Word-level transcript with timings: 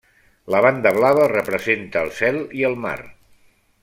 La 0.53 0.61
banda 0.65 0.93
blava 0.95 1.27
representa 1.33 2.03
el 2.07 2.11
cel 2.21 2.41
i 2.63 2.69
el 2.71 2.77
mar. 2.87 2.99